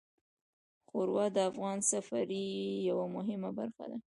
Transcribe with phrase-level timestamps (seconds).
[0.87, 2.45] ښوروا د افغان سفرې
[2.89, 3.97] یوه مهمه برخه ده.